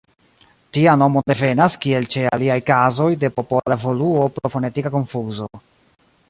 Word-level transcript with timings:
Tia 0.77 0.93
nomo 1.01 1.21
devenas, 1.31 1.75
kiel 1.83 2.07
ĉe 2.15 2.23
aliaj 2.37 2.57
kazoj, 2.71 3.11
de 3.25 3.31
popola 3.37 3.77
evoluo 3.77 4.25
pro 4.39 4.53
fonetika 4.57 4.95
konfuzo. 4.99 5.53